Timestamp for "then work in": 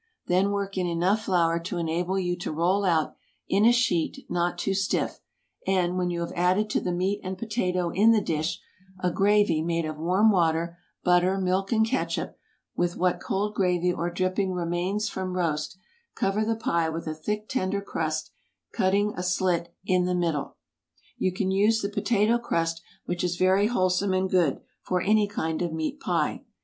0.25-0.87